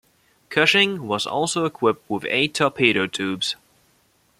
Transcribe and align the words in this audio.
"Cushing" 0.49 1.07
was 1.07 1.27
also 1.27 1.65
equipped 1.65 2.09
with 2.09 2.25
eight 2.27 2.55
torpedo 2.55 3.05
tubes. 3.05 3.55